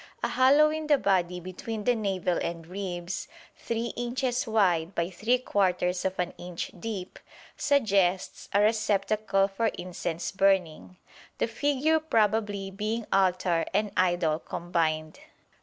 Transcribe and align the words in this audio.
A 0.23 0.29
hollow 0.29 0.71
in 0.71 0.87
the 0.87 0.97
body 0.97 1.39
between 1.39 1.83
the 1.83 1.93
navel 1.93 2.39
and 2.41 2.65
ribs, 2.65 3.27
three 3.55 3.93
inches 3.95 4.47
wide 4.47 4.95
by 4.95 5.11
three 5.11 5.37
quarters 5.37 6.03
of 6.05 6.17
an 6.17 6.33
inch 6.39 6.71
deep, 6.79 7.19
suggests 7.55 8.49
a 8.51 8.61
receptacle 8.61 9.47
for 9.47 9.67
incense 9.67 10.31
burning; 10.31 10.97
the 11.37 11.45
figure 11.45 11.99
probably 11.99 12.71
being 12.71 13.05
altar 13.13 13.63
and 13.75 13.91
idol 13.95 14.39
combined. 14.39 15.19